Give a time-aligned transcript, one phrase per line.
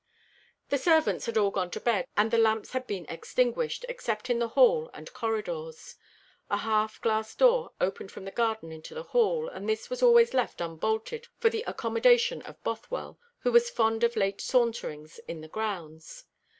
[0.69, 4.39] The servants had all gone to bed, and the lamps had been extinguished, except in
[4.39, 5.95] the hall and corridors.
[6.49, 10.33] A half glass door opened from the garden into the hall, and this was always
[10.33, 15.47] left unbolted for the accommodation of Bothwell, who was fond of late saunterings in the
[15.47, 16.23] grounds.